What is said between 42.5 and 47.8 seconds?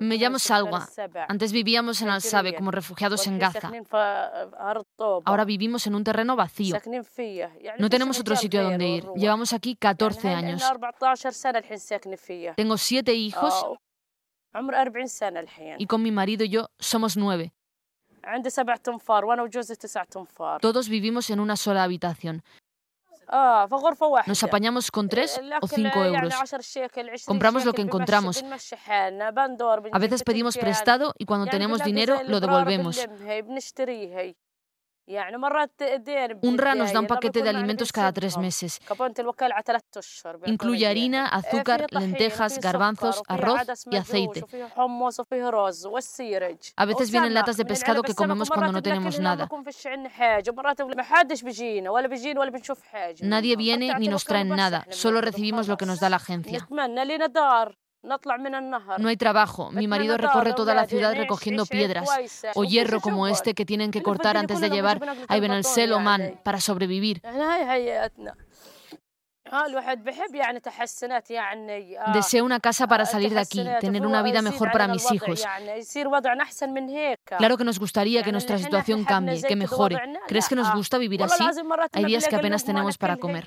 garbanzos, arroz y aceite. A veces vienen latas de